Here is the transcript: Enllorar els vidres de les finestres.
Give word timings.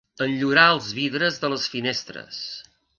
Enllorar 0.25 0.63
els 0.77 0.89
vidres 1.01 1.39
de 1.45 1.55
les 1.55 1.69
finestres. 1.77 2.45